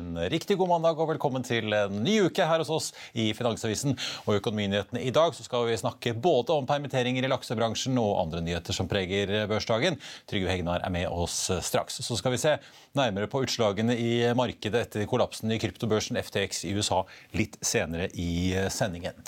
[0.00, 3.92] En riktig god mandag og velkommen til en ny uke her hos oss i Finansavisen
[4.22, 5.02] og Økonominyhetene.
[5.04, 8.88] I dag så skal vi snakke både om permitteringer i laksebransjen og andre nyheter som
[8.88, 9.98] preger børsdagen.
[10.30, 12.00] Trygve Hegnar er med oss straks.
[12.06, 12.54] Så skal vi se
[12.96, 17.02] nærmere på utslagene i markedet etter kollapsen i kryptobørsen FTX i USA
[17.36, 19.20] litt senere i sendingen.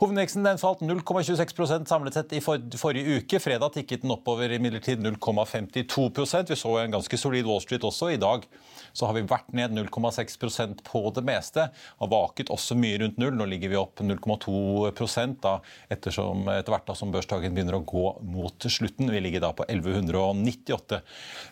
[0.00, 3.42] Hovedindeksen den falt 0,26% samlet sett i forrige uke.
[3.44, 8.22] Fredag tikket den oppover imidlertid 0,52% Vi så en ganske solid Wall Street også i
[8.22, 8.48] dag
[8.94, 11.66] så har vi vært ned 0,6% på det meste.
[11.98, 13.34] Har vaket også mye rundt null.
[13.34, 15.56] Nå ligger vi opp 0,2 da,
[15.92, 19.10] ettersom, etter hvert da, som børsdagen begynner å gå mot slutten.
[19.10, 21.02] Vi ligger da på 1198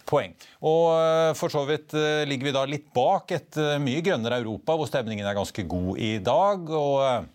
[0.08, 0.38] poeng.
[0.62, 4.38] Og eh, for så vidt eh, ligger vi da litt bak et eh, mye grønnere
[4.42, 6.70] Europa, hvor stemningen er ganske god i dag.
[6.70, 7.30] og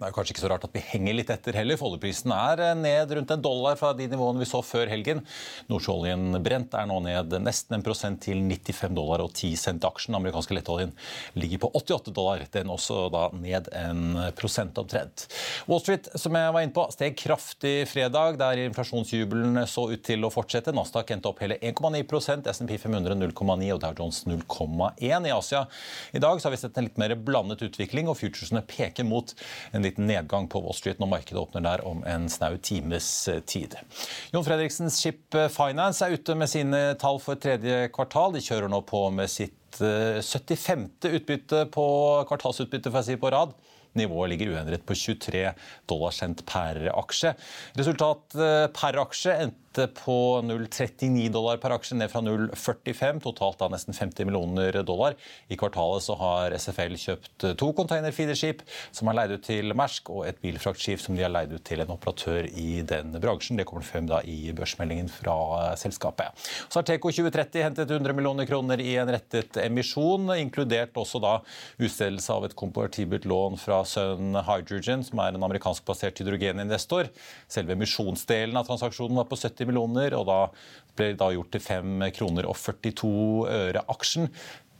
[0.00, 1.76] det er kanskje ikke så rart at vi henger litt etter heller.
[1.76, 5.20] Folleprisen er eh, ned rundt en dollar fra de nivåene vi så før helgen.
[5.68, 10.16] Nordsjøoljen brent er nå ned nesten en prosent til 95 dollar og 10 cent aksjen.
[10.16, 10.94] Amerikanske lettoljen
[11.36, 12.46] ligger på 88 dollar.
[12.54, 15.26] Den også da ned en prosent omtrent.
[15.68, 20.24] Wall Street som jeg var inne på, steg kraftig fredag, der inflasjonsjubelen så ut til
[20.24, 20.72] å fortsette.
[20.76, 25.66] Nasdaq endte opp hele 1,9% SMP 500 0,9 og Dow Jones 0,1 i Asia.
[26.16, 29.36] I dag har vi sett en litt mer blandet utvikling, og futuresene peker mot
[29.76, 33.42] en liten nedgang på Wall Street når markedet åpner der om en snau times eh,
[33.44, 33.76] tid.
[34.32, 38.34] Jon Fredriksens Ship Finance er ute med sine tall for tredje kvartal.
[38.34, 40.88] De kjører nå på med sitt 75.
[41.04, 41.86] Eh, utbytte på
[42.28, 43.54] kvartalsutbytte for å si på rad.
[43.98, 45.48] Nivået ligger uendret på 23
[45.90, 47.34] dollarcent per aksje.
[47.78, 53.20] Resultat eh, per aksje endte endte på 0,39 dollar per aksje, ned fra 0,45.
[53.22, 55.14] Totalt da nesten 50 millioner dollar.
[55.48, 60.26] I kvartalet så har SFL kjøpt to containerfeederskip som er leid ut til Mersk, og
[60.26, 63.58] et bilfraktskip som de har leid ut til en operatør i den bransjen.
[63.60, 66.34] Det kommer frem da i børsmeldingen fra selskapet.
[66.68, 71.36] Så har Teco 2030 hentet 100 millioner kroner i en rettet emisjon, inkludert også da
[71.78, 77.10] utstedelse av et konvertibelt lån fra Sun Hydrogen, som er en amerikanskbasert hydrogeninvestor.
[77.50, 80.40] Selve emisjonsdelen av transaksjonen var på 70 50 millioner, og da
[80.96, 83.12] ble det da gjort til 5 kroner og 42
[83.50, 84.30] øre aksjen.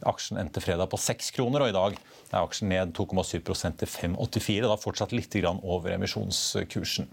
[0.08, 1.96] Aksjen endte fredag på 6 kroner, og i dag
[2.30, 4.68] er aksjen ned 2,7% til 5,84.
[4.68, 7.10] Da fortsatt litt over emisjonskursen.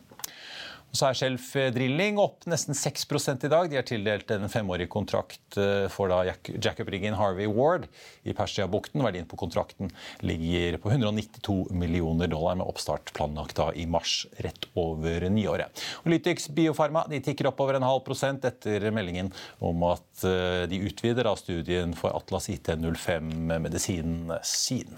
[0.95, 3.05] Så er Shelf Drilling opp nesten 6
[3.43, 3.69] i dag.
[3.69, 7.85] De er tildelt en femårig kontrakt eh, for da jackup-riggen Harvey Ward
[8.23, 9.03] i Persiabukten.
[9.03, 14.69] Verdien på kontrakten ligger på 192 millioner dollar, med oppstart planlagt da i mars, rett
[14.79, 15.83] over nyåret.
[16.07, 20.81] Lytix Biofarma de tikker opp over en halv prosent etter meldingen om at eh, de
[20.87, 24.97] utvider da studien for Atlas IT05-medisinen sin.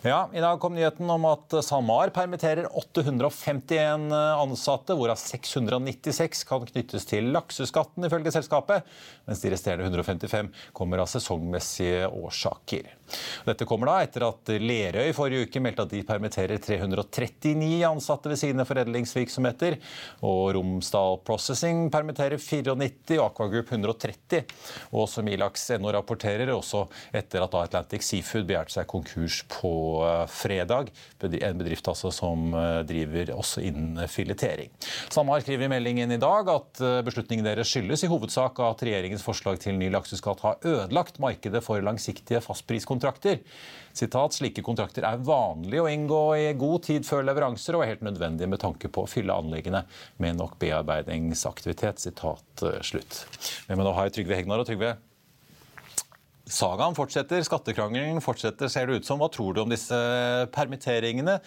[0.00, 7.04] Ja, I dag kom nyheten om at SalMar permitterer 851 ansatte, hvorav 696 kan knyttes
[7.10, 8.88] til lakseskatten, ifølge selskapet,
[9.28, 12.88] mens de resterende 155 kommer av sesongmessige årsaker.
[13.46, 18.40] Dette kommer da etter at Lerøy forrige uke meldte at de permitterer 339 ansatte ved
[18.40, 19.78] sine foredlingsvirksomheter.
[20.26, 24.44] Og Romsdal Processing permitterer 94 og Aquagroup 130.
[24.96, 26.86] Og som Ilax.no rapporterer, også
[27.16, 29.72] etter at Atlantic Seafood begjærte seg konkurs på
[30.06, 30.90] eh, fredag.
[31.22, 34.72] En bedrift altså som eh, driver også innen filetering.
[35.10, 39.24] SalMar skriver i meldingen i dag at eh, beslutningen deres skyldes i hovedsak at regjeringens
[39.26, 42.99] forslag til ny lakseskatt har ødelagt markedet for langsiktige fastpriskontrakter.
[43.96, 48.06] Sitat, Slike kontrakter er vanlig å inngå i god tid før leveranser og er helt
[48.06, 49.82] nødvendig med tanke på å fylle anleggene
[50.22, 52.02] med nok bearbeidingsaktivitet.
[52.02, 53.24] Sitat eh, slutt.
[53.68, 54.94] Men nå har jeg Trygve Hegnar og Trygve.
[56.50, 59.20] Sagaen fortsetter, skattekrangelen fortsetter, ser det ut som.
[59.22, 59.98] Hva tror du om disse
[60.54, 61.38] permitteringene?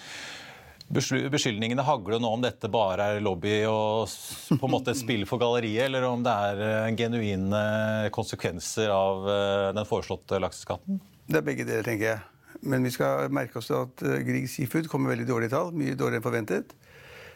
[0.94, 4.12] beskyldningene hagler nå om dette bare er lobby og
[4.60, 7.64] på en måte et spill for galleriet, eller om det er eh, genuine
[8.14, 11.00] konsekvenser av eh, den foreslåtte lakseskatten?
[11.28, 12.20] Det er begge deler, tenker jeg.
[12.64, 15.72] Men vi skal merke oss at eh, Grieg Seafood kommer veldig dårlig i tall.
[15.76, 16.76] Mye dårligere enn forventet.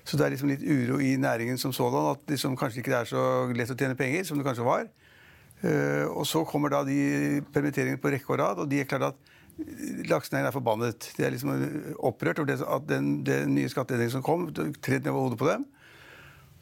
[0.07, 2.13] Så det er liksom litt uro i næringen som sådan.
[2.13, 4.87] At liksom kanskje ikke er så lett å tjene penger som det kanskje var.
[6.13, 9.33] Og så kommer da de permitteringene på rekke og rad, og de er klart at
[9.57, 11.07] Laksenæringen er forbannet.
[11.17, 11.49] De er liksom
[12.05, 15.65] opprørt over at den, den nye skatteendringen som kom, tredde ned over hodet på dem.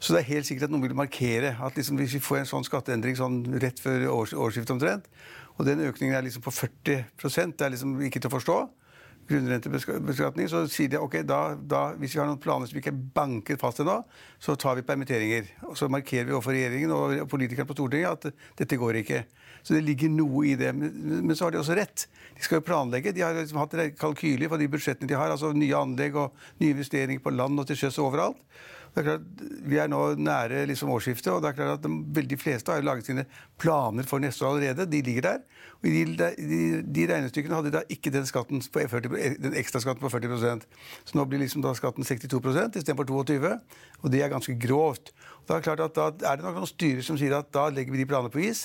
[0.00, 2.48] Så det er helt sikkert at noen vil markere at liksom hvis vi får en
[2.50, 5.06] sånn skatteendring sånn rett før års, årsskiftet omtrent,
[5.56, 8.58] og den økningen er liksom på 40 det er liksom ikke til å forstå,
[9.26, 13.00] grunnrentebeskatning, så sier de ok, da, da, hvis vi har noen planer som ikke er
[13.16, 13.96] banket fast ennå,
[14.42, 15.48] så tar vi permitteringer.
[15.66, 19.24] Og så markerer vi overfor regjeringen og politikerne på Stortinget at dette går ikke.
[19.66, 20.70] Så det ligger noe i det.
[20.78, 22.06] Men, så har de også rett.
[22.36, 23.14] De skal jo planlegge.
[23.16, 25.32] De har liksom hatt kalkyler for de budsjettene de har.
[25.34, 28.38] altså Nye anlegg og nye investeringer på land og til sjøs overalt.
[28.96, 29.24] Det er klart,
[29.68, 32.80] Vi er nå nære liksom årsskiftet, og det er klart at de veldig fleste har
[32.80, 33.26] laget sine
[33.60, 34.86] planer for neste år allerede.
[34.88, 35.42] De ligger der.
[35.82, 36.60] Og de, de,
[36.96, 40.64] de regnestykkene hadde de da ikke den, på 40, den ekstra skatten på 40%
[41.04, 43.52] Så nå blir liksom da skatten 62% istedenfor 22
[44.00, 45.12] og det er ganske grovt.
[45.42, 47.52] Og da er det klart at da er det nok noen styrer som sier at
[47.52, 48.64] da legger vi de planene på is.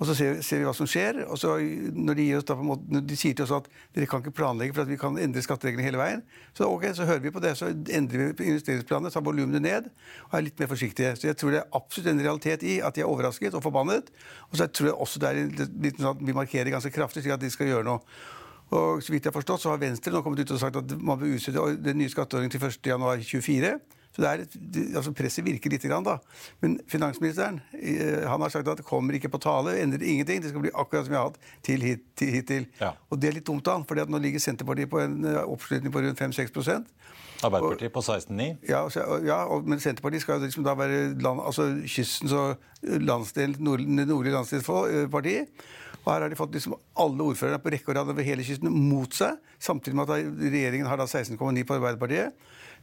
[0.00, 1.18] Og så ser, ser, vi hva som skjer.
[1.28, 2.26] og så Når de,
[2.64, 5.18] måte, når de sier til oss at dere kan ikke planlegge for at vi kan
[5.20, 6.22] endre skattereglene hele veien,
[6.56, 7.52] så ok, så hører vi på det.
[7.58, 9.90] Så endrer vi investeringsplanene, tar volumene ned
[10.30, 11.12] og er litt mer forsiktige.
[11.20, 14.08] Så jeg tror det er absolutt en realitet i at de er overrasket og forbannet.
[14.48, 17.36] Og så tror jeg også det er litt sånn at vi markerer ganske kraftig slik
[17.36, 18.00] at de skal gjøre noe.
[18.70, 20.92] Og så vidt jeg har forstått, så har Venstre nå kommet ut og sagt at
[20.96, 23.99] man bør utsette den nye skatteordningen til 1.1.24.
[24.20, 24.56] Så det er et,
[25.00, 26.18] altså Presset virker litt, da.
[26.60, 30.42] Men finansministeren eh, han har sagt at det kommer ikke på tale, endrer ingenting.
[30.44, 32.68] Det skal bli akkurat som vi har hatt til hittil.
[32.82, 32.92] Ja.
[33.08, 36.04] Og det er litt dumt, da, for nå ligger Senterpartiet på en eh, oppslutning på
[36.04, 36.92] rundt 5-6%
[37.40, 38.50] Arbeiderpartiet på 16,9?
[38.68, 38.82] Ja,
[39.24, 42.60] ja og, men Senterpartiet skal liksom da være land, altså kystens og
[43.00, 45.38] landsdel, nord, nordlige landsdelsparti.
[46.00, 48.72] Og her har de fått liksom alle ordførerne på rekke og rad over hele kysten
[48.72, 49.40] mot seg.
[49.60, 52.36] Samtidig med at regjeringen har da 16,9 på Arbeiderpartiet.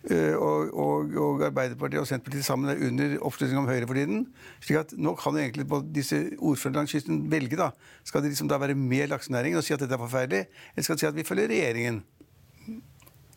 [0.06, 4.28] Eh, og, og, og, Arbeiderpartiet og Senterpartiet sammen er under oppslutning om Høyre for tiden.
[4.64, 5.66] slik at nå kan egentlig
[5.96, 7.58] disse ordførerne langs kysten velge.
[7.58, 7.72] da.
[8.04, 10.46] Skal de liksom da være med laksenæringen og si at dette er forferdelig,
[10.76, 12.04] eller skal de si at vi følger regjeringen?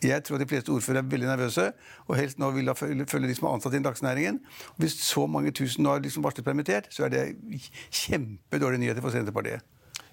[0.03, 1.73] Jeg tror de fleste ordførere er veldig nervøse
[2.07, 4.41] og helst nå vil da følge, de som er ansatt i laksenæringen.
[4.77, 7.27] Hvis så mange tusen har liksom varslet permittert, så er det
[7.91, 9.61] kjempedårlige nyheter for Senterpartiet.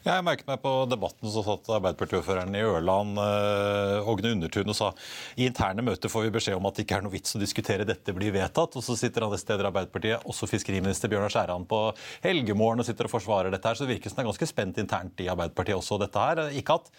[0.05, 4.91] Jeg merket meg på debatten så satt Arbeiderpartiordføreren i Ørland, uh, Ågne Undertun, og sa
[5.35, 7.87] i interne møter får vi beskjed om at det ikke er noe vits å diskutere
[7.87, 8.77] dette blir vedtatt.
[8.77, 11.81] Og så sitter andre steder Arbeiderpartiet, også fiskeriminister Bjørnar Skjæran på
[12.25, 13.79] Helgemorgen og sitter og forsvarer dette her.
[13.79, 16.43] Så det virker som det er ganske spent internt i Arbeiderpartiet også, dette her.
[16.61, 16.93] Ikke at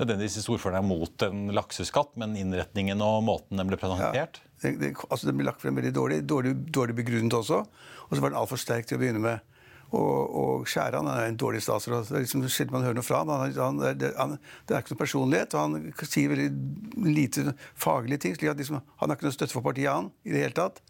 [0.00, 4.42] nødvendigvis ordføreren er mot en lakseskatt, men innretningen og måten den ble presentert?
[4.42, 7.62] Ja, det, det, altså Den ble lagt frem veldig dårlig, dårlig, dårlig begrunnet også.
[8.08, 9.51] Og så var den altfor sterk til å begynne med.
[9.92, 12.06] Og, og Skjæran er en dårlig statsråd.
[12.08, 13.32] Det er liksom sjelden man hører noe fra ham.
[13.34, 18.24] Han, han, det, han, det er ikke noe personlighet, og han sier veldig lite faglige
[18.24, 18.36] ting.
[18.38, 20.80] slik at liksom, Han har ikke noe støtte for partiet, han, i det hele tatt.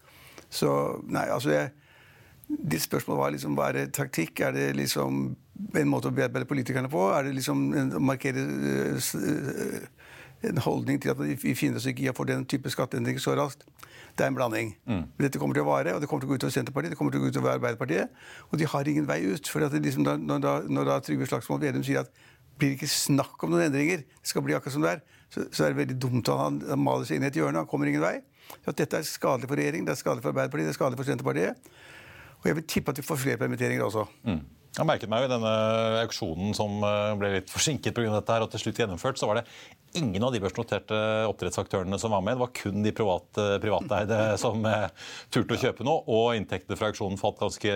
[0.53, 0.71] Så
[1.11, 1.73] nei, altså jeg,
[2.53, 4.43] Ditt spørsmål var liksom, hva er det taktikk?
[4.45, 5.23] Er det liksom
[5.79, 7.07] en måte å bearbeide politikerne på?
[7.17, 7.63] Er det liksom
[7.97, 9.87] å markere uh,
[10.51, 13.39] en holdning til at vi finner oss ikke i å få den type skatteendringer så
[13.39, 13.65] raskt?
[14.19, 14.75] Det er en blanding.
[14.89, 15.05] Mm.
[15.23, 17.15] Dette kommer til å vare, og det kommer til å gå utover Senterpartiet det kommer
[17.15, 18.13] til å gå utover Arbeiderpartiet.
[18.51, 19.49] Og de har ingen vei ut.
[19.49, 22.13] for liksom da, når, da, når da Trygve Slagsvold Vedum sier at
[22.59, 25.01] blir det ikke snakk om noen endringer, det skal bli akkurat som det er,
[25.33, 27.65] så, så er det veldig dumt at han, han maler seg inn i et hjørne.
[27.65, 28.19] Han kommer ingen vei.
[28.67, 31.09] Så dette er skadelig for regjeringen, det er skadelig for Arbeiderpartiet, det er skadelig for
[31.09, 31.71] Senterpartiet.
[32.43, 34.05] Og jeg vil tippe at vi får flere permitteringer også.
[34.29, 34.43] Mm.
[34.73, 35.53] Jeg merket meg jo i denne
[36.01, 39.41] auksjonen som eh, ble litt forsinket av dette her, og til slutt gjennomført, så var
[39.41, 39.47] det
[40.01, 40.97] ingen av de børsnoterte
[41.29, 42.39] oppdrettsaktørene som var med.
[42.39, 44.87] Det var kun de private, privateide som eh,
[45.35, 46.01] turte å kjøpe noe.
[46.09, 47.75] Og inntektene fra auksjonen falt ganske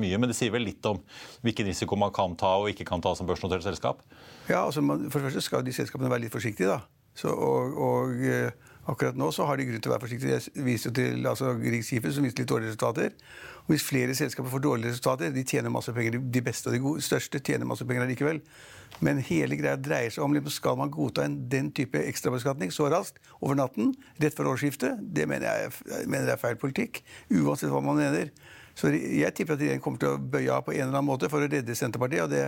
[0.00, 0.16] mye.
[0.16, 1.02] Men det sier vel litt om
[1.44, 4.00] hvilken risiko man kan ta og ikke kan ta som børsnotert selskap?
[4.48, 6.78] Ja, altså For det første skal de selskapene være litt forsiktige.
[6.78, 6.80] da.
[7.18, 8.56] Så, og, og eh,
[8.88, 10.40] akkurat nå så har de grunn til å være forsiktige.
[10.40, 13.12] Jeg viser til altså, Grieg Seafood, som viste litt dårlige resultater.
[13.68, 16.80] Og Hvis flere selskaper får dårlige resultater, de tjener masse penger, de beste og de
[16.80, 18.40] gode, største tjener masse penger likevel.
[19.04, 22.88] Men hele greia dreier seg om liksom, skal man godta en, den type ekstrabeskatning så
[22.88, 25.02] raskt over natten, rett før årsskiftet.
[25.02, 28.32] Det mener jeg, jeg mener er feil politikk, uansett hva man mener.
[28.78, 31.28] Så jeg tipper at regjeringen kommer til å bøye av på en eller annen måte
[31.28, 32.24] for å redde Senterpartiet.
[32.24, 32.46] og Det,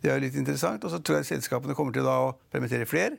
[0.00, 0.86] det er litt interessant.
[0.86, 3.18] Og så tror jeg selskapene kommer til å permittere flere,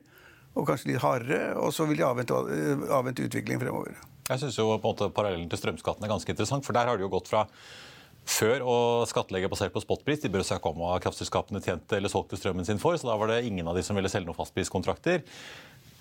[0.56, 1.54] og kanskje litt hardere.
[1.60, 2.42] Og så vil de avvente,
[2.90, 4.00] avvente utviklingen fremover.
[4.30, 4.40] Jeg
[4.84, 6.66] måte Parallellen til strømskatten er ganske interessant.
[6.66, 7.48] for Der har det jo gått fra
[8.24, 8.78] før å
[9.10, 10.22] skattlegge basert på spotpris.
[10.24, 12.96] De bør ikke om hva kraftselskapene tjente eller solgte strømmen sin for.
[12.96, 15.26] så Da var det ingen av de som ville selge noen fastpriskontrakter.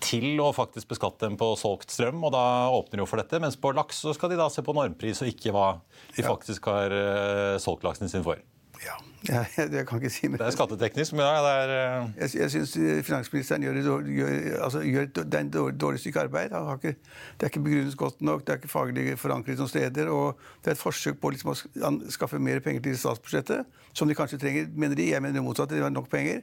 [0.02, 3.38] Til å faktisk beskatte dem på solgt strøm, og da åpner de jo for dette.
[3.43, 5.69] Mens på laks så skal de da se på normpris og ikke hva
[6.17, 8.43] de faktisk har uh, solgt laksen sin for.
[8.82, 8.94] Ja,
[9.28, 10.40] jeg, jeg, kan ikke si mer.
[10.40, 11.72] Det er skatteteknisk, men ja, det er
[12.02, 12.08] uh...
[12.18, 12.72] Jeg, jeg syns
[13.06, 14.32] finansministeren gjør, dårlig, gjør,
[14.66, 16.56] altså, gjør et, er dårlig, dårlig stykke arbeid.
[16.74, 16.94] Ikke,
[17.38, 20.10] det er ikke begrunnet godt nok, det er ikke faglig forankret noen steder.
[20.10, 24.18] Og det er et forsøk på liksom, å skaffe mer penger til statsbudsjettet, som de
[24.18, 25.12] kanskje trenger, mener de.
[25.12, 26.42] Jeg mener det motsatte, de har nok penger.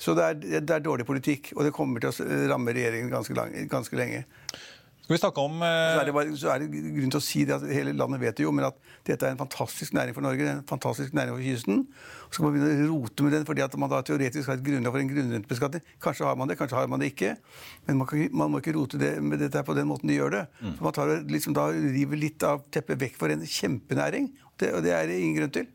[0.00, 3.36] Så det er, det er, dårlig politikk, og det kommer til å ramme regjeringen ganske,
[3.36, 4.24] lang, ganske lenge.
[5.12, 5.68] Skal vi snakke om eh...
[5.92, 8.20] så, er det bare, så er det grunn til å si det at Hele landet
[8.22, 10.46] vet det jo, men at dette er en fantastisk næring for Norge.
[10.48, 11.82] en fantastisk næring for kysten.
[12.30, 14.64] Så skal man begynne å rote med den fordi at man da teoretisk har et
[14.64, 15.84] grunnlag for en grunnrentebeskatning.
[16.00, 17.34] Kanskje har man det, kanskje har man det ikke.
[17.90, 20.32] Men man, kan, man må ikke rote det med dette på den måten de gjør
[20.38, 20.42] det.
[20.62, 20.72] Mm.
[20.78, 24.32] For Man tar, liksom, da river litt av teppet vekk for en kjempenæring.
[24.56, 25.68] Det, og det er det ingen grunn til.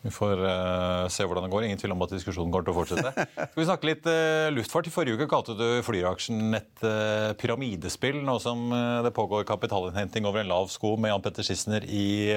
[0.00, 1.66] Vi får uh, se hvordan det går.
[1.66, 3.26] Ingen tvil om at diskusjonen går til å fortsette.
[3.50, 4.88] Skal vi snakke litt uh, luftfart?
[4.88, 8.70] I forrige uke kalte du flyaksjen et uh, pyramidespill, nå som
[9.04, 12.32] det pågår kapitalinnhenting over en lav sko med Jan Petter Schissner i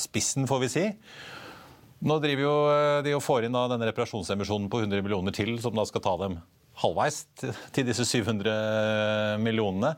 [0.00, 0.86] spissen, får vi si.
[2.06, 2.54] Nå driver jo
[3.04, 6.14] de og får inn da, denne reparasjonsemisjonen på 100 millioner til, som da skal ta
[6.22, 6.38] dem
[6.80, 9.94] halvveis til disse 700 millionene.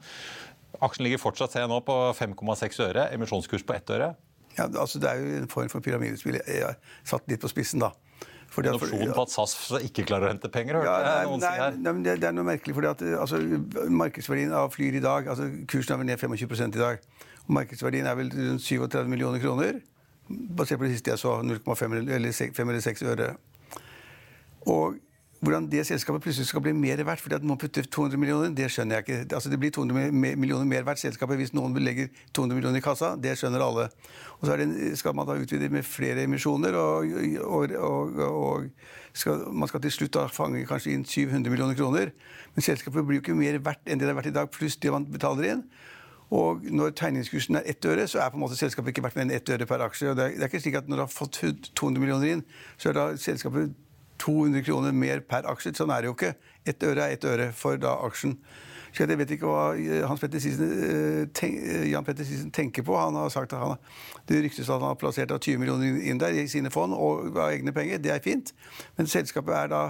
[0.82, 4.12] Aksjen ligger fortsatt se nå på 5,6 øre, emisjonskurs på 1 øre.
[4.59, 6.40] Ja, altså Det er jo en form for pyramidespill.
[6.47, 7.92] Jeg har satt litt på spissen, da.
[8.52, 10.82] Fordi en opsjon på at SAS ikke klarer å hente penger?
[10.85, 12.75] Ja, nei, nei, nei, nei, det er noe merkelig.
[12.76, 13.40] fordi at altså,
[13.88, 17.06] Markedsverdien av Flyr i dag altså Kursen er vel ned 25 i dag.
[17.47, 19.80] og Markedsverdien er vel rundt 37 millioner kroner.
[20.28, 23.30] Basert på det siste jeg så, 0,5 eller 5 eller 6 øre.
[24.68, 25.00] Og
[25.42, 28.68] hvordan det selskapet plutselig skal bli mer verdt fordi at man putter 200 millioner, det
[28.70, 29.34] skjønner jeg ikke.
[29.34, 33.16] Altså Det blir 200 millioner mer verdt selskapet hvis noen legger 200 millioner i kassa.
[33.18, 33.88] Det skjønner alle.
[34.38, 34.68] Og så det,
[34.99, 37.11] skal man da utvide med flere emisjoner, og,
[37.42, 38.68] og, og, og
[39.12, 42.14] skal, man skal til slutt da fange kanskje inn 700 millioner kroner.
[42.54, 44.78] Men selskapet blir jo ikke mer verdt enn det det er verdt i dag, pluss
[44.78, 45.66] det man betaler inn.
[46.32, 49.26] Og når tegningskursen er ett øre, så er på en måte selskapet ikke verdt mer
[49.26, 50.12] enn ett øre per aksje.
[50.12, 52.44] Og det er, det er ikke slik at når du har fått 200 millioner inn,
[52.78, 53.75] så er da selskapet
[54.22, 55.74] 200 kroner mer per aksje.
[55.76, 56.34] Sånn er det jo ikke.
[56.68, 58.36] Ett øre er ett øre for da aksjen.
[58.92, 62.52] Så jeg vet ikke hva eh, Hans Petter Sisen, eh, tenk, eh, Jan Petter Sisen
[62.52, 62.96] tenker på.
[63.00, 63.80] Han har sagt at han,
[64.28, 67.54] Det ryktes at han har plassert 20 millioner inn der i sine fond og av
[67.54, 67.98] egne penger.
[67.98, 68.52] Det er fint.
[68.98, 69.82] Men selskapet er da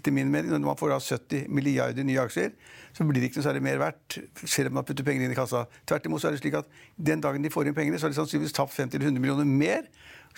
[0.00, 2.52] etter min mening, når man får da 70 milliarder nye aksjer,
[2.96, 5.36] så blir det ikke noe særlig mer verdt, selv om man putter penger inn i
[5.36, 5.66] kassa.
[5.88, 8.14] Tvert imot så er det slik at den dagen de får inn pengene, så har
[8.14, 9.88] de sannsynligvis tapt 50-100 millioner mer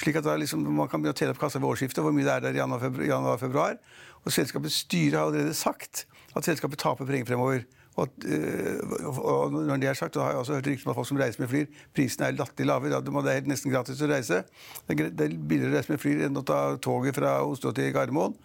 [0.00, 2.34] slik at liksom, man kan begynne å telle opp kassa ved årsskiftet, hvor mye det
[2.34, 3.78] er der i januar-februar.
[4.22, 6.06] Og selskapets styre har allerede sagt
[6.36, 7.64] at selskapet taper penger fremover.
[8.00, 8.78] Og, øh,
[9.18, 11.42] og, når det er sagt, har jeg også hørt rykter om at folk som reiser
[11.42, 12.92] med flyr, prisene er latterlig lave.
[13.26, 14.42] Det er nesten gratis å reise.
[14.88, 18.38] Det er billigere å reise med flyr enn å ta toget fra Oslo til Gardermoen.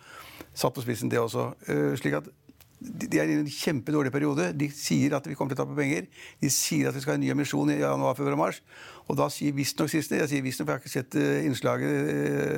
[0.57, 1.53] Satt på spissen, det også.
[1.69, 2.27] Uh, slik at
[2.77, 4.51] de er i en kjempedårlig periode.
[4.53, 6.05] De sier at vi kommer til å tape penger.
[6.43, 8.61] De sier at vi skal ha en ny emisjon i januar, februar, mars.
[9.09, 12.11] Og da sier visstnok siste, jeg sier visstnok, for jeg har ikke sett uh, innslaget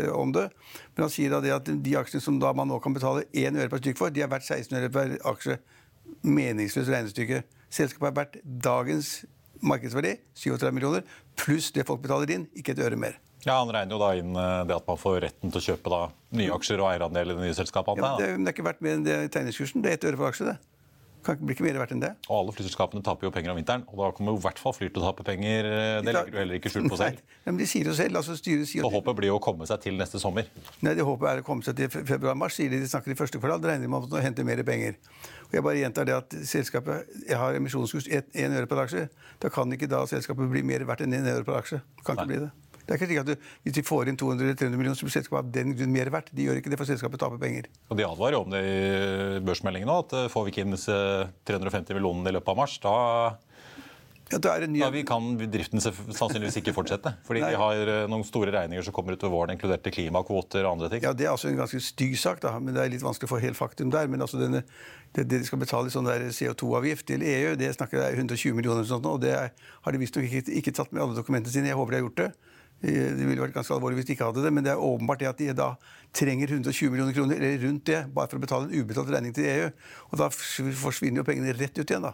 [0.09, 0.47] uh, om det,
[0.95, 3.59] men han sier da det at de aksjene som da man nå kan betale 1
[3.61, 5.59] øre per stykk for, de er verdt 16 øre per aksje.
[6.25, 7.43] Meningsløst regnestykke.
[7.71, 9.13] Selskapet er verdt dagens
[9.61, 11.07] markedsverdi, 37 millioner,
[11.39, 13.19] pluss det folk betaler inn, ikke et øre mer.
[13.46, 15.93] Ja, Han regner jo da inn eh, det at man får retten til å kjøpe
[15.93, 16.01] da,
[16.36, 18.01] nye aksjer og eierandel i det nye selskapet.
[18.01, 19.86] Ja, det, det, er ikke verdt mer enn det tegningskursen.
[19.86, 20.51] Det er ett øre for aksje.
[20.51, 20.60] det.
[21.19, 22.10] Kan ikke bli ikke mer verdt enn det.
[22.29, 23.81] Og alle flyselskapene taper jo penger om vinteren.
[23.91, 25.67] Og da kommer jo i hvert fall Flyr til å tape penger.
[25.67, 27.19] Eh, det legger du heller ikke skjul på selv.
[27.19, 29.67] Nei, men de sier jo selv, altså styret sier Så håpet blir jo å komme
[29.67, 30.48] seg til neste sommer?
[30.86, 32.79] Nei, det håpet er å komme seg til februar-mars, sier de.
[32.84, 33.60] De snakker i første kvartal.
[33.63, 34.96] Da regner de med å hente mer penger.
[35.50, 39.10] Og jeg bare gjentar det at selskapet jeg har emisjonskurs 1 øre per aksje.
[39.43, 41.84] Da kan ikke da selskapet bli mer verdt enn 1 øre per aksje.
[42.05, 42.31] Kan ikke Nei.
[42.31, 42.68] bli det.
[42.89, 45.43] Det er ikke slik at du, Hvis de får inn 200-300 millioner, så blir selskapet
[45.43, 46.31] av den grunn mer verdt.
[46.34, 47.67] De gjør ikke det, for selskapet taper penger.
[47.93, 50.74] Og De advarer jo om det i børsmeldingen òg, at eh, får vi ikke inn
[50.74, 50.96] disse
[51.46, 52.96] 350 millionene i løpet av mars, da
[54.29, 54.79] Ja, ny...
[54.81, 57.13] ja, vi kan driften sannsynligvis ikke fortsette.
[57.29, 60.89] Fordi vi har eh, noen store regninger som kommer utover våren, inkludert klimakvoter og andre
[60.96, 61.05] ting.
[61.05, 63.36] Ja, Det er altså en ganske stygg sak, da, men det er litt vanskelig å
[63.36, 64.10] få helt faktum der.
[64.10, 64.65] Men altså denne,
[65.13, 68.89] det, det de skal betale i sånn CO2-avgift til EU, det snakker jeg 120 millioner
[68.89, 69.53] sånt, og det er,
[69.86, 71.69] har de visstnok ikke, ikke tatt med alle dokumentene sine.
[71.69, 72.31] Jeg håper de har gjort det.
[72.81, 75.19] Eh, Det ville vært ganske alvorlig hvis de ikke hadde det, men det er åpenbart
[75.19, 75.74] det at de da
[76.15, 79.45] trenger 120 millioner kroner, eller rundt det, bare for å betale en ubetalt regning til
[79.45, 79.67] EU.
[80.12, 82.13] Og da forsvinner jo pengene rett ut igjen, da.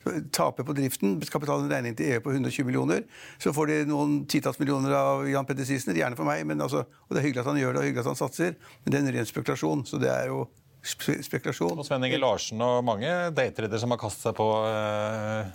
[0.00, 3.02] Så Taper på driften, skal betale en regning til EU på 120 millioner.
[3.38, 6.86] Så får de noen titalls millioner av Jan Petter Sissener, gjerne for meg, men altså,
[6.88, 8.98] og det er hyggelig at han gjør det, og hyggelig at han satser, men det
[8.98, 9.84] er en ren spekulasjon.
[9.86, 10.46] Så det er jo
[10.82, 11.78] spekulasjon.
[11.78, 15.50] Og Sven Inge Larsen og mange daytradere som har kastet seg på eh,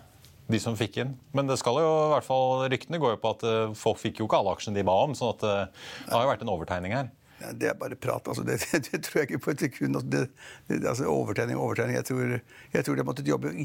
[0.51, 1.13] de som fikk inn.
[1.35, 4.21] Men det skal jo i hvert fall, ryktene går jo på at eh, folk fikk
[4.21, 5.15] jo ikke alle aksjene de ba om.
[5.17, 7.13] sånn at eh, det har jo vært en overtegning her.
[7.59, 8.27] Det er bare prat.
[8.27, 8.45] altså.
[8.47, 9.99] Det, det, det tror jeg ikke på et sekund.
[9.99, 11.97] Altså, det, altså, overtegning overtegning.
[11.99, 12.35] Jeg tror,
[12.77, 13.55] jeg tror de har måttet jobbe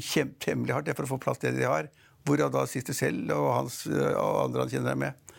[0.43, 1.91] temmelig hardt for å få plass til det de har.
[2.27, 5.37] Hvorav da sitter selv og, hans, øh, og andre han kjenner er med.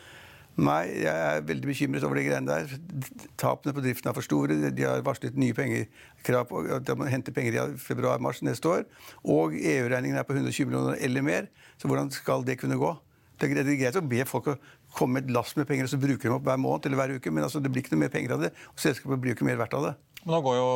[0.61, 2.75] Nei, jeg er veldig bekymret over de greiene der.
[3.41, 4.59] Tapene på driften er for store.
[4.69, 5.87] De har varslet nye penger,
[6.27, 8.85] krav på de må hente penger i februar-mars neste år.
[9.25, 11.49] Og EU-regningen er på 120 millioner eller mer.
[11.81, 12.93] Så hvordan skal det kunne gå?
[13.41, 14.59] Det er greit å be folk å
[14.95, 17.15] komme med et lass med penger og så bruker de opp hver måned eller hver
[17.17, 18.51] uke, men altså, det blir ikke noe mer penger av det.
[18.71, 19.95] Og selskapet blir jo ikke mer verdt av det.
[20.23, 20.67] Men nå går jo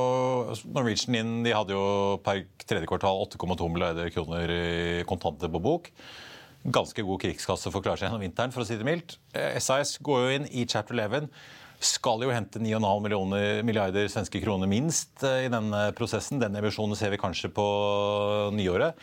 [0.75, 1.83] Norwegian inn De hadde jo
[2.25, 5.93] per tredje kvartal 8,2 milliarder kroner i kontanter på bok.
[6.73, 9.19] Ganske god krigskasse for å klare seg gjennom vinteren, for å si det mildt.
[9.39, 11.29] Eh, SAS går jo inn i chapter 11.
[11.79, 16.41] Skal jo hente 9,5 milliarder svenske kroner minst eh, i denne prosessen.
[16.43, 17.67] Den emisjonen ser vi kanskje på
[18.57, 18.97] nyåret.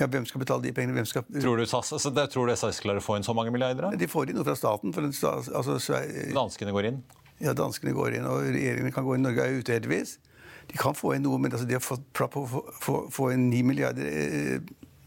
[0.00, 0.96] Ja, hvem skal betale de pengene?
[0.96, 1.26] Hvem skal...
[1.42, 3.90] Tror du, SAS, altså, det- tror du SAS klarer å få inn så mange milliarder?
[3.90, 3.96] da?
[4.00, 4.94] De får inn noe fra staten.
[4.96, 7.02] For den, sta- altså, Sve- Danskene går inn.
[7.42, 9.26] ja, danskene går inn, og regjeringen kan gå inn.
[9.26, 10.16] Norge er ute, heldigvis.
[10.70, 13.62] De kan få inn noe, men altså, de har fått få- få- få inn 9
[13.68, 14.60] milliarder eh,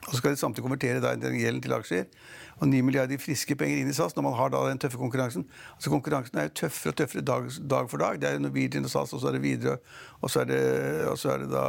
[0.05, 2.05] Og så skal de samtidig konvertere da, den gjelden til aksjer.
[2.61, 4.99] Og 9 milliarder i friske penger inn i SAS når man har da den tøffe
[5.01, 5.47] konkurransen.
[5.75, 8.19] Altså Konkurransen er jo tøffere og tøffere dag, dag for dag.
[8.21, 9.77] Det er jo Norwegian og SAS, og så er det videre,
[10.21, 10.61] og så er det,
[11.09, 11.65] og så er det da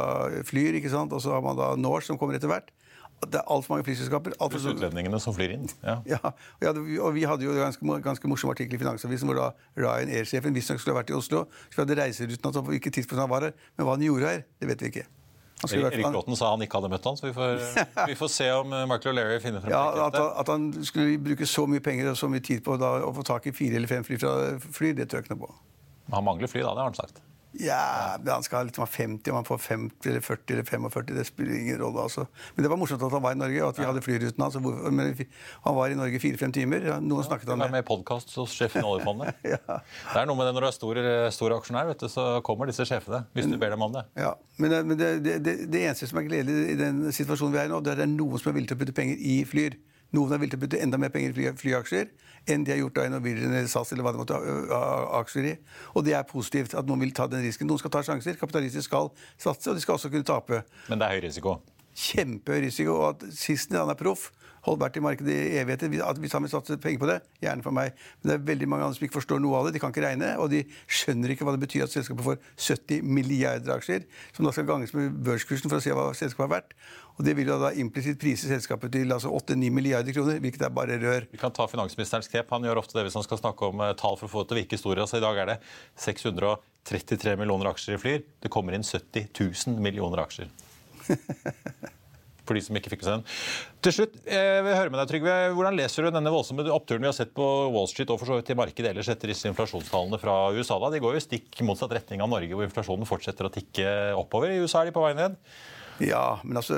[0.47, 1.13] Flyr, ikke sant?
[1.13, 2.69] og så har man da Norse som kommer etter hvert.
[3.17, 4.35] Det er altfor mange flyselskaper.
[4.39, 5.65] alt for utlendingene som flyr inn.
[5.81, 5.97] Ja.
[6.13, 9.39] ja, og ja, og vi hadde jo en ganske, ganske morsom artikkel i Finansavisen hvor
[9.39, 11.47] da Ryan Air-sjefen visstnok skulle ha vært i Oslo.
[11.71, 13.57] Så vi hadde reiseruten og på hvilket tidspunkt han var her.
[13.73, 15.07] Men hva han gjorde her, det vet vi ikke.
[15.65, 17.63] Erik Bråten sa han ikke hadde møtt han, så vi får,
[18.11, 21.47] vi får se om eh, Michael O'Leary finner frem ja, at, at han skulle bruke
[21.49, 23.89] så mye penger og så mye tid på da, å få tak i fire eller
[23.89, 25.57] fem fly fra fly, det tror jeg ikke noe på.
[26.13, 26.75] Han mangler fly, da.
[26.77, 27.23] Det har han sagt.
[27.53, 31.05] Ja, men Han skal liksom ha 50, om han får 50 eller 40 eller 45,
[31.15, 32.01] det spiller ingen rolle.
[32.03, 32.25] altså.
[32.55, 34.57] Men det var morsomt at han var i Norge, og at vi hadde flyruten hans.
[34.59, 35.15] Men
[35.63, 36.85] han var i Norge fire-fem timer.
[36.91, 37.71] Ja, noen snakket han med.
[37.71, 39.33] med i podkast hos sjefen i oljefondet.
[39.57, 39.79] Ja.
[39.79, 40.99] Det er noe med det når du er stor,
[41.33, 43.23] stor aksjonær, vet du, så kommer disse sjefene.
[43.33, 44.03] Hvis du ber dem om det.
[44.19, 47.53] Ja, Men, det, men det, det, det, det eneste som er gledelig i den situasjonen
[47.55, 49.37] vi er i nå, det er noen som er villig til å putte penger i
[49.47, 49.77] Flyr.
[50.15, 52.11] Noen er villig til å putte enda mer penger i fly, flyaksjer
[52.47, 54.37] enn de har gjort da i Norwegian eller SAS eller hva det måtte
[54.71, 54.81] ha
[55.19, 55.55] aksjer i.
[55.95, 57.67] Og det er positivt at noen vil ta den risken.
[57.69, 58.39] Noen skal ta sjanser.
[58.39, 60.63] Kapitalister skal satse, og de skal også kunne tape.
[60.87, 61.57] Men det er høy risiko.
[61.97, 62.97] Kjempehøy risiko.
[63.01, 64.29] Og at Sissener han er proff.
[64.67, 65.93] Holdt vært i markedet i evigheter.
[66.03, 67.95] At Hvis han vil satse penger på det, gjerne for meg.
[68.19, 69.77] Men det er veldig mange andre som ikke forstår noe av det.
[69.77, 73.07] De kan ikke regne, og de skjønner ikke hva det betyr at selskapet får 70
[73.17, 76.77] milliarder aksjer, som da skal ganges med børskursen for å se hva selskapet er verdt.
[77.17, 80.73] Og det vil jo da implisitt prise selskapet til altså 8-9 milliarder kroner, hvilket er
[80.73, 81.25] bare rør.
[81.31, 82.51] Vi kan ta finansministerens grep.
[82.53, 84.51] Han gjør ofte det hvis han skal snakke om eh, tall for å få det
[84.51, 85.05] til å virke store.
[85.07, 85.59] Altså, I dag er det
[86.05, 88.25] 633 millioner aksjer i Flyr.
[88.43, 90.53] Det kommer inn 70 000 millioner aksjer.
[92.47, 93.25] For de som ikke fikk med seg den.
[93.85, 95.37] Til slutt, jeg vil høre med deg, Trygve.
[95.57, 98.39] Hvordan leser du denne voldsomme oppturen vi har sett på Wall Street og for så
[98.39, 100.79] vidt i markedet ellers etter disse inflasjonstallene fra USA?
[100.81, 100.91] da?
[100.93, 104.53] De går jo stikk motsatt retning av Norge, hvor inflasjonen fortsetter å tikke oppover.
[104.53, 105.35] I USA er de på vei ned.
[106.03, 106.77] Ja, men altså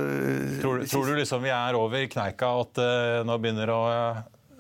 [0.62, 3.82] Tror, tror du liksom vi er over kneika, og at uh, nå begynner, å,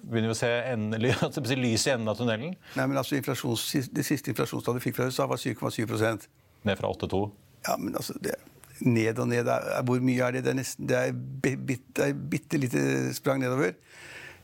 [0.04, 0.52] begynner vi å se
[1.00, 2.58] blir lys i enden av tunnelen?
[2.76, 6.28] Nei, men altså Det siste inflasjonstallet vi fikk fra USA, var 7,7%
[6.68, 7.22] Ned fra 8,2.
[7.64, 8.34] Ja, men altså det,
[8.82, 9.50] Ned og ned,
[9.88, 10.44] hvor mye er det?
[10.46, 11.12] Det er, nesten, det er,
[11.44, 12.84] bi- bit, det er bitte lite
[13.18, 13.74] sprang nedover.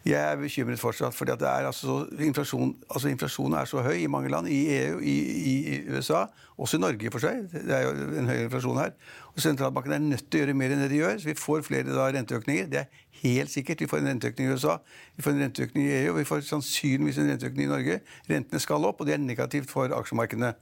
[0.05, 4.45] Jeg er bekymret fortsatt, er altså, inflasjon, altså inflasjonen er så høy i mange land,
[4.53, 6.27] i EU, i, i USA,
[6.61, 7.47] også i Norge for seg.
[7.49, 8.91] Det er jo en høy inflasjon her.
[9.33, 11.65] Og Sentralbanken er nødt til å gjøre mer enn det de gjør, så vi får
[11.65, 12.69] flere da, renteøkninger.
[12.69, 13.81] Det er helt sikkert.
[13.81, 14.77] Vi får en renteøkning i USA,
[15.17, 17.99] vi får en renteøkning i EU, og vi får sannsynligvis en renteøkning i Norge.
[18.29, 20.53] Rentene skal opp, og det er negativt for aksjemarkedene.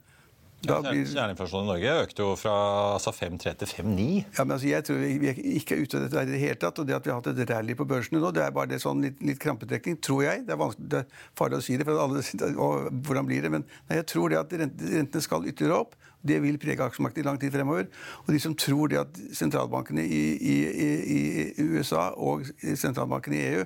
[0.68, 2.54] Da blir, Kjerneinflasjonen i Norge økte jo fra
[2.94, 4.06] altså 5,3 til 5,9.
[4.38, 6.80] ja, men altså, jeg tror vi, ikke er ute av dette i det hele tatt.
[6.80, 8.80] Og det at vi har hatt et rally på børsene nå, det er bare det
[8.84, 10.46] sånn litt, litt krampetrekning, tror jeg.
[10.48, 12.24] Det er, det er farlig å si det, for alle,
[12.54, 13.52] og hvordan blir det?
[13.54, 15.98] Men nei, jeg tror det at rentene skal ytterligere opp.
[16.24, 17.88] Det vil prege aksjemarkedet i lang tid fremover.
[18.24, 20.54] Og de som tror det at sentralbankene i, i,
[20.86, 21.20] i,
[21.52, 23.64] i USA og sentralbankene i EU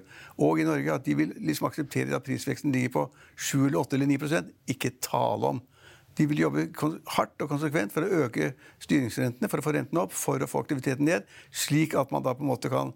[0.49, 3.05] og i Norge at de vil liksom akseptere at prisveksten ligger på
[3.37, 5.63] 7 eller 8 eller 9% ikke tale om.
[6.19, 6.67] De vil jobbe
[7.15, 8.53] hardt og konsekvent for å øke
[8.83, 12.35] styringsrentene, for å få rentene opp, for å få aktiviteten ned, slik at man da
[12.35, 12.91] på en måte kan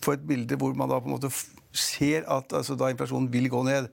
[0.00, 1.32] få et bilde hvor man da på en måte
[1.76, 3.90] ser at altså, da inflasjonen vil gå ned.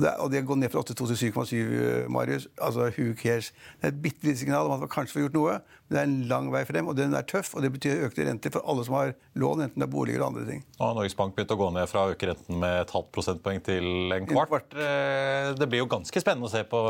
[0.00, 2.46] Og det, og det går ned fra 8,2 til 7,7, eh, Marius.
[2.56, 3.50] Altså, who cares?
[3.80, 5.98] Det er et bitte lite signal om at man kanskje får gjort noe, men det
[6.00, 7.50] er en lang vei frem, og den er tøff.
[7.52, 10.30] Og det betyr økte renter for alle som har lån, enten det er boliger eller
[10.30, 10.62] andre ting.
[10.78, 13.12] Nå har Norges Bank begynt å gå ned fra å øke renten med et halvt
[13.12, 14.48] prosentpoeng til en kvart.
[14.54, 14.78] kvart.
[14.80, 16.80] Eh, Det blir jo ganske spennende å se på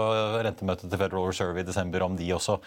[0.47, 2.61] rentemøtet til Federal Reserve i desember om de også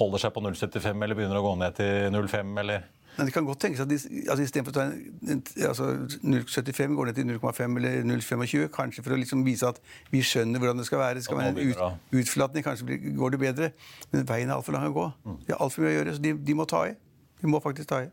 [0.00, 3.44] holder seg på 0,75 eller begynner å gå ned til 0,5 eller Men det kan
[3.44, 3.98] godt tenkes at de,
[4.30, 5.88] altså istedenfor å ta en, altså
[6.24, 10.62] 0,75 går ned til 0,5 eller 0,25, kanskje for å liksom vise at vi skjønner
[10.62, 11.18] hvordan det skal være.
[11.20, 11.82] Det skal være en ut,
[12.22, 13.70] utflatning, kanskje blir, går det bedre.
[14.14, 15.08] Men veien er altfor lang å gå.
[15.44, 16.94] Det er altfor mye å gjøre, så de, de må ta i.
[17.42, 18.08] De må faktisk ta i.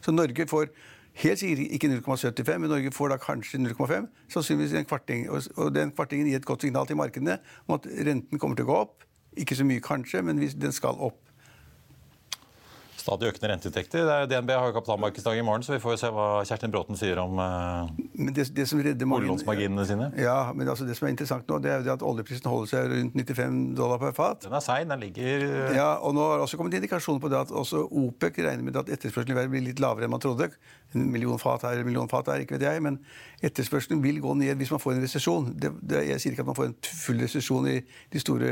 [0.00, 0.70] Så Norge får
[1.18, 4.08] helt sikkert ikke 0,75, men Norge får da kanskje 0,5.
[4.32, 5.28] Sannsynligvis en kvarting.
[5.28, 8.68] Og, og den kvartingen gir et godt signal til markedene om at renten kommer til
[8.68, 9.04] å gå opp.
[9.38, 11.20] Ikke så mye kanskje, men hvis den skal opp.
[13.08, 14.04] Stadig økende renteinntekter.
[14.12, 16.98] Er- DNB har jo kapitalmarkedsdag i morgen, så vi får jo se hva Kjerstin Bråten
[16.98, 19.38] sier om eh, Men det, det som redder mange
[19.88, 20.08] sine.
[20.20, 22.72] Ja, men altså det som er interessant nå, det er jo det at oljeprisen holder
[22.72, 24.44] seg rundt 95 dollar per fat.
[24.44, 27.40] Den er sein, den ligger eh, Ja, og nå har også kommet indikasjoner på det
[27.46, 30.50] at også OPEC regner med at etterspørselen i verden blir litt lavere enn man trodde.
[30.96, 32.82] En million fat her, en million fat der, ikke vet jeg.
[32.84, 33.00] Men
[33.44, 35.50] etterspørselen vil gå ned hvis man får en resesjon.
[35.60, 37.78] Jeg sier ikke at man får en full resesjon i
[38.12, 38.48] de store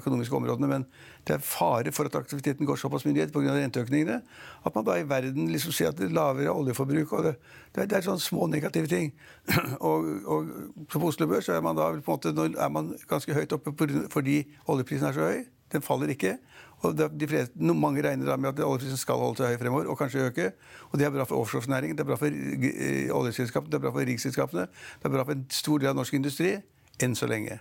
[0.00, 0.86] økonomiske områdene, men
[1.24, 3.54] det er fare for at aktiviteten går såpass mye ned pga.
[3.94, 4.22] Renteøkningene
[4.64, 7.12] at man da i verden liksom ser at det er lavere oljeforbruk.
[7.12, 7.34] og Det,
[7.74, 9.12] det, er, det er sånne små negative ting.
[9.80, 10.46] og, og
[10.88, 13.74] på Oslo Børs er man da på en måte, er man ganske høyt oppe
[14.10, 15.44] fordi oljeprisen er så høy.
[15.72, 16.38] Den faller ikke.
[16.84, 20.00] Og de fleste, mange regner da med at oljeprisen skal holde seg høy fremover, og
[20.00, 20.50] kanskje øke.
[20.90, 23.92] Og det er bra for offshorenæringen, det er bra for eh, oljeselskapene, det er bra
[23.92, 24.66] for riksselskapene,
[25.02, 26.56] det er bra for en stor del av norsk industri.
[27.02, 27.58] Enn så lenge.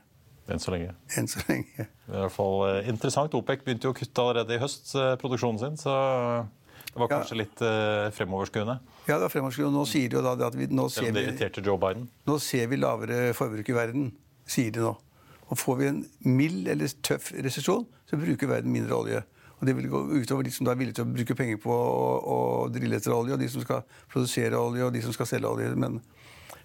[0.52, 0.92] Enn så lenge.
[1.18, 1.86] Enn så lenge.
[1.86, 3.34] Det er i hvert fall eh, interessant.
[3.38, 5.94] OPEC begynte jo å kutte allerede i høst eh, produksjonen sin, så
[6.94, 7.18] det var Ja.
[7.20, 8.76] kanskje litt eh, fremoverskuende.
[9.08, 9.74] Ja, det var fremoverskuende.
[9.78, 11.24] Nå sier de jo da at vi, nå ser vi,
[11.66, 12.10] Joe Biden.
[12.28, 14.12] nå ser vi lavere forbruk i verden,
[14.46, 14.94] sier de nå.
[15.52, 19.24] Og får vi en mild eller tøff resesjon, så bruker verden mindre olje.
[19.60, 22.08] Og det vil gå utover de som er villige til å bruke penger på å,
[22.36, 22.38] å
[22.74, 25.70] drille etter olje, og de som skal produsere olje, og de som skal selge olje.
[25.80, 26.02] Men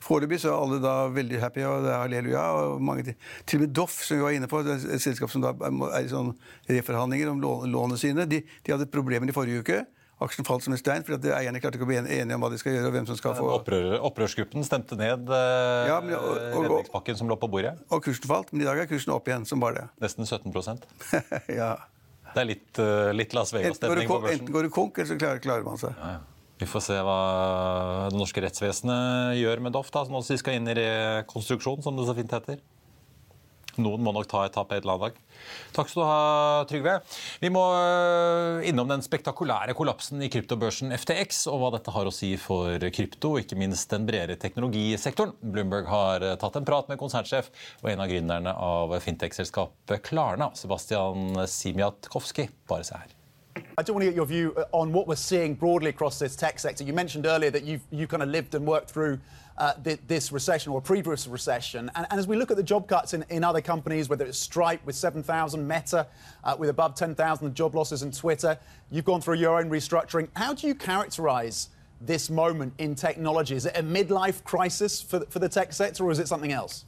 [0.04, 2.46] foreløpig er alle da veldig happy, og det er halleluja.
[2.62, 5.52] og mange til, og med Doff, som vi var inne på, et selskap som da
[5.58, 6.34] er i sånn
[6.68, 9.80] reforhandlinger om lånet lånene sine, de, de hadde problemer i forrige uke.
[10.20, 12.56] Aksjen falt som en stein, fordi eierne klarte ikke å bli enige om hva de
[12.58, 12.88] skal gjøre.
[12.90, 13.50] og hvem som skal få...
[13.54, 17.76] Opprør, opprørsgruppen stemte ned eh, Ja, men- og- og- redningspakken som lå på bordet.
[17.94, 19.84] Og kursen falt, men i dag er kursen opp igjen, som bare det.
[20.02, 20.82] Nesten 17%
[21.61, 21.76] ja.
[22.34, 24.40] Det er litt, eh, litt Las Vegas-stemning på børsen.
[24.42, 25.94] enten går det konk, eller så klarer, klarer man seg.
[26.02, 26.18] Ja, ja.
[26.58, 27.18] Vi får se hva
[28.10, 32.08] det norske rettsvesenet gjør med Doff, da, som de skal inn i rekonstruksjon, som det
[32.08, 32.58] så fint heter.
[33.78, 35.18] Noen må nok ta et tap et eller annet dag.
[35.76, 36.94] Takk skal du ha, Trygve.
[37.42, 42.14] Vi må øh, innom den spektakulære kollapsen i kryptobørsen FTX, og hva dette har å
[42.14, 45.36] si for krypto, ikke minst den bredere teknologisektoren.
[45.42, 47.52] Bloomberg har øh, tatt en prat med konsernsjef
[47.84, 52.50] og en av gründerne av fintech-selskapet Klarna, Sebastian Simiatkovskij.
[52.68, 53.17] Bare se her.
[53.56, 56.34] I do want to get your view uh, on what we're seeing broadly across this
[56.37, 56.84] tech sector.
[56.84, 59.18] You mentioned earlier that you've you kind of lived and worked through
[59.56, 61.90] uh, thi- this recession or previous recession.
[61.94, 64.38] And, and as we look at the job cuts in, in other companies, whether it's
[64.38, 66.06] Stripe with 7,000, Meta
[66.44, 68.58] uh, with above 10,000 job losses, and Twitter,
[68.90, 70.28] you've gone through your own restructuring.
[70.37, 71.68] How do you characterize
[72.00, 73.56] this moment in technology?
[73.56, 76.52] Is it a midlife crisis for, the- for the tech sector, or is it something
[76.52, 76.84] else?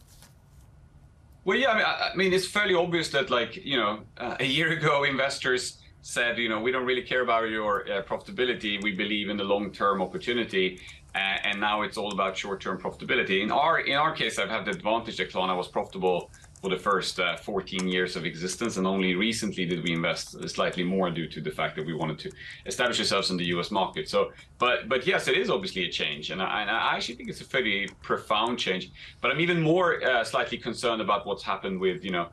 [1.45, 4.45] Well, yeah, I mean, I mean, it's fairly obvious that, like, you know, uh, a
[4.45, 8.83] year ago, investors said, you know, we don't really care about your uh, profitability.
[8.83, 10.81] We believe in the long-term opportunity,
[11.15, 13.43] uh, and now it's all about short-term profitability.
[13.43, 16.77] In our in our case, I've had the advantage that Klarna was profitable for the
[16.77, 21.27] first uh, 14 years of existence, and only recently did we invest slightly more due
[21.27, 22.31] to the fact that we wanted to
[22.67, 23.71] establish ourselves in the U.S.
[23.71, 24.09] market.
[24.09, 27.31] So, but but yes, it is obviously a change, and I, and I actually think
[27.31, 28.91] it's a fairly profound change.
[29.21, 32.29] But I'm even more uh, slightly concerned about what's happened with you know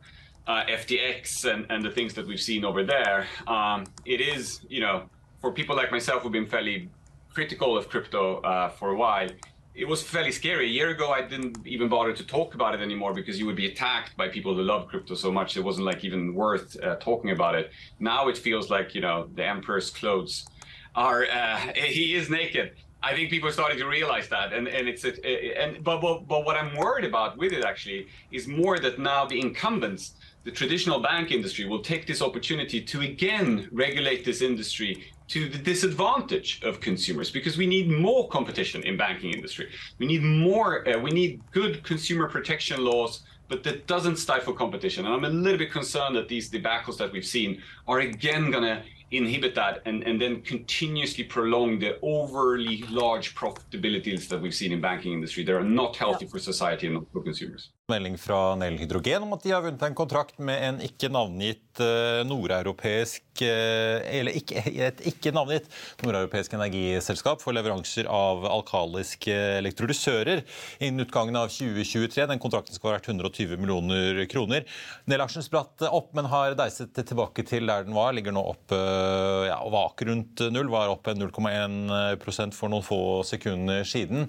[0.48, 3.28] uh, FTX and, and the things that we've seen over there.
[3.48, 5.10] Um, it is, you know,
[5.42, 6.90] for people like myself who've been fairly
[7.34, 9.30] critical of crypto uh, for a while,
[9.76, 10.66] it was fairly scary.
[10.66, 13.56] A year ago, I didn't even bother to talk about it anymore because you would
[13.56, 15.56] be attacked by people who love crypto so much.
[15.56, 17.72] It wasn't like even worth uh, talking about it.
[18.00, 20.48] Now it feels like you know the emperor's clothes
[20.96, 22.72] are uh, he is naked.
[23.04, 26.28] I think people are starting to realize that, and and it's a, and but, but
[26.28, 30.14] but what I'm worried about with it actually is more that now the incumbents,
[30.48, 35.58] the traditional bank industry, will take this opportunity to again regulate this industry to the
[35.58, 39.68] disadvantage of consumers because we need more competition in banking industry.
[40.00, 40.88] We need more.
[40.88, 45.06] Uh, we need good consumer protection laws but that doesn't stifle competition.
[45.06, 48.66] And I'm a little bit concerned that these debacles that we've seen are again going
[48.66, 54.74] to inhibit that and, and then continuously prolong the overly large profitabilities that we've seen
[54.74, 55.46] in banking industry.
[55.46, 57.70] They are not healthy for society and not for consumers.
[57.88, 61.80] Melding fra Nell Hydrogen om at de har vunnet en kontrakt med en ikke navngitt
[61.80, 65.70] uh, nordeuropeisk uh, Eller ikke, et ikke navngitt
[66.04, 70.42] nordeuropeisk energiselskap for leveranser av alkaliske elektrolysører
[70.84, 72.26] innen utgangen av 2023.
[72.28, 74.68] Den kontrakten skal ha vært 120 millioner kroner.
[75.08, 78.12] Nell-aksjen spratt opp, men har deiset tilbake til der den var.
[78.18, 80.68] Ligger nå opp ja, vak rundt null.
[80.76, 84.28] Var opp 0,1% for noen få sekunder siden.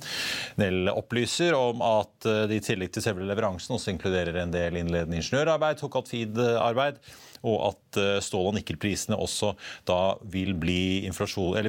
[0.63, 4.77] Nell opplyser om at de i tillegg til selve leveransen konferansen også inkluderer en del
[4.77, 7.01] innledende ingeniørarbeid, såkalt feed-arbeid,
[7.47, 9.53] og at eh, stål- og nikkelprisene også
[9.87, 11.07] da vil bli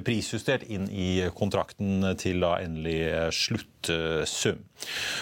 [0.05, 3.29] prisjustert inn i kontrakten til da endelig eh,
[3.85, 4.63] sluttsum.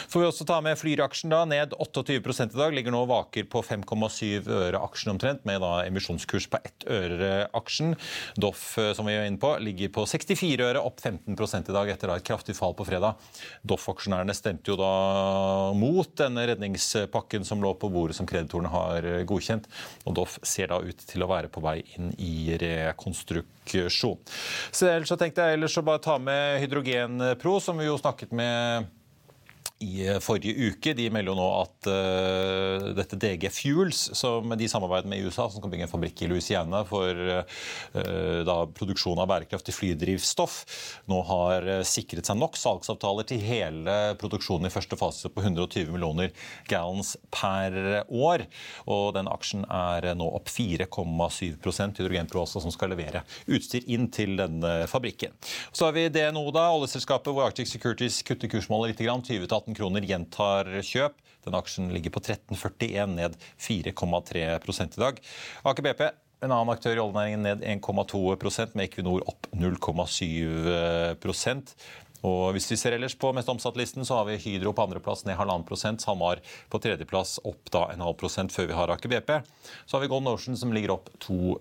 [0.08, 2.74] Får vi også ta med Flyr-aksjen da, ned 28 i dag.
[2.74, 7.96] Ligger nå vaker på 5,7 øre aksjen omtrent, med da emisjonskurs på 1 øre aksjen.
[8.36, 11.34] Doff, eh, som vi er inne på, ligger på 64 øre, opp 15
[11.70, 13.18] i dag etter da et kraftig fall på fredag.
[13.68, 19.68] Doff-aksjonærene stemte jo da mot denne redningspakken som lå på bordet som kreditorene har godkjent.
[20.06, 23.57] og Doff ser da ut til å være på vei inn i rekonstruksjon.
[24.72, 28.34] Så ellers så tenkte jeg ellers å bare ta med Hydrogenpro, som vi jo snakket
[28.36, 28.88] med
[29.84, 30.94] i forrige uke.
[30.98, 35.48] De melder jo nå at uh, dette DG Fuels, som de samarbeider med i USA,
[35.48, 40.60] som skal bygge en fabrikk i Louisiana for uh, da, produksjon av bærekraftig flydrivstoff,
[41.12, 46.34] nå har sikret seg nok salgsavtaler til hele produksjonen i første fase på 120 millioner
[46.70, 48.46] gallons per år.
[48.90, 54.36] Og den aksjen er nå opp 4,7 Hydrogenpro også, som skal levere utstyr inn til
[54.40, 55.36] denne fabrikken.
[55.72, 60.08] Så har vi DNO, da, oljeselskapet hvor Arctic Securities kutter kursmålet litt, 20-18 18 kroner
[60.08, 61.18] gjentar kjøp.
[61.48, 64.48] Den aksjen ligger på 13,41, ned 4,3
[64.88, 65.20] i dag.
[65.68, 66.08] Aker BP
[66.46, 71.18] en annen aktør i oljenæringen ned 1,2% med Equinor opp 0,7
[72.26, 75.38] og hvis vi ser ellers på mest omsatt-listen, så har vi Hydro på andreplass ned
[75.38, 76.02] halvannen prosent.
[76.02, 79.34] SalMar på tredjeplass opp da en halv prosent før vi har Aker BP.
[79.86, 81.60] Så har vi Golden Ocean som ligger opp 2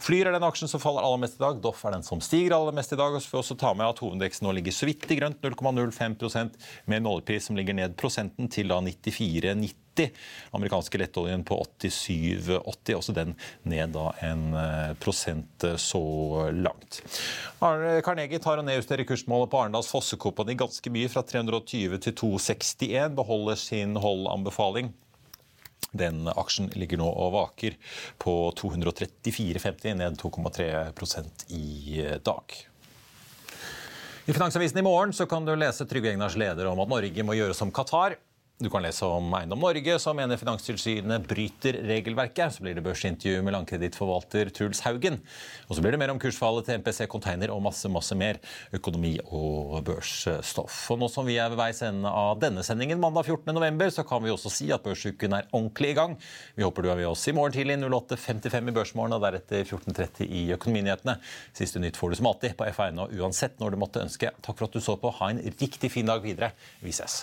[0.00, 1.60] Flyr er den aksjen som faller aller mest i dag.
[1.62, 3.14] Doff er den som stiger aller mest i dag.
[3.14, 5.42] Og så får vi også ta med at hovedindeksen nå ligger så vidt i grønt,
[5.44, 6.56] 0,05%
[6.86, 9.89] med en oljepris som ligger ned prosenten til da 94,90 80.
[10.50, 12.94] Amerikanske lettoljen på 87,80.
[12.96, 16.02] Også den ned da en eh, prosent eh, så
[16.54, 17.02] langt.
[17.60, 23.14] Carnegie tar og nedjusterer kursmålet på Arendals Fossekompani ganske mye, fra 320 til 261.
[23.18, 24.92] Beholder sin holdanbefaling.
[25.92, 27.76] Den aksjen ligger nå og vaker
[28.22, 32.58] på 234,50, ned 2,3% i dag.
[34.30, 37.34] I Finansavisen i morgen så kan du lese Trygve Egnars leder om at Norge må
[37.34, 38.14] gjøre som Qatar.
[38.60, 42.52] Du kan lese om Eiendom Norge, som mener Finanstilsynet bryter regelverket.
[42.52, 45.16] Så blir det børsintervju med langkredittforvalter Truls Haugen.
[45.64, 48.36] Og så blir det mer om kursfallet til MPC Container og masse masse mer
[48.76, 50.76] økonomi og børsstoff.
[50.92, 54.20] Og nå som vi er ved veis ende av denne sendingen mandag 14.11, så kan
[54.26, 56.20] vi også si at børsuken er ordentlig i gang.
[56.60, 60.28] Vi håper du er med oss i morgen tidlig 08.55 i Børsmorgen og deretter 14.30
[60.28, 61.16] i Økonominyhetene.
[61.56, 64.36] Siste nytt får du som alltid på F1 og uansett når du måtte ønske.
[64.44, 65.16] Takk for at du så på.
[65.24, 66.52] Ha en riktig fin dag videre.
[66.84, 67.22] Vi ses.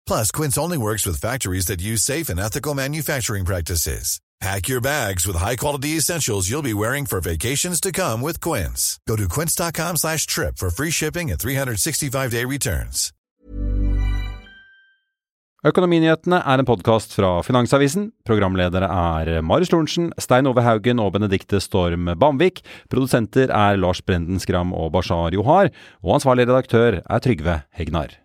[0.11, 4.19] Plus, Quince only works with factories that use safe and ethical manufacturing practices.
[4.41, 8.99] Pack your bags with high-quality essentials you'll be wearing for vacations to come with Quince.
[9.07, 13.13] Go to quince.com slash trip for free shipping and 365-day returns.
[15.63, 18.09] Økonominyhetene er en podkast fra Finansavisen.
[18.27, 22.59] Programledere er Marius Lorentzen, Stein Ove Haugen og Benedikte Storm Bamvik.
[22.91, 25.71] Produsenter er Lars Brenden Skram og Bashar Johar.
[26.03, 28.20] Og ansvarlig redaktør er Trygve Hegnar.